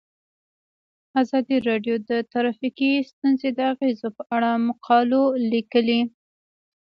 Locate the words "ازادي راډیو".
1.21-1.95